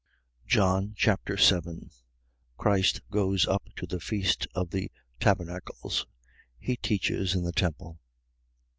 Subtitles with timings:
[0.47, 1.91] John Chapter 7
[2.57, 4.89] Christ goes up to the feast of the
[5.19, 6.07] tabernacles.
[6.57, 7.99] He teaches in the temple.